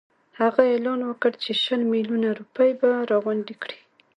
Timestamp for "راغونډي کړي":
3.11-3.77